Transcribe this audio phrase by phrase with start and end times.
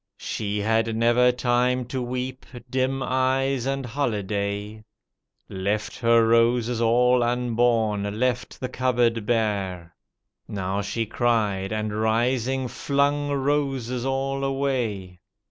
[0.17, 4.83] She had never time to weep, dim eyes and holiday.
[5.47, 9.95] Left her roses aU unborn, left the cupboard bare.
[10.47, 15.19] Now she cried and rising flung roses all away.